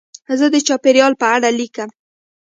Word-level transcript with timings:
زه 0.39 0.45
د 0.53 0.55
چاپېریال 0.67 1.13
په 1.21 1.25
اړه 1.35 1.49
لیکم. 1.59 1.89